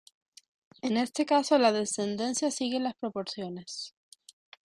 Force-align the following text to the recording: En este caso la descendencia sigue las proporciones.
En 0.81 0.97
este 0.97 1.27
caso 1.27 1.59
la 1.59 1.71
descendencia 1.71 2.49
sigue 2.49 2.79
las 2.79 2.95
proporciones. 2.95 3.93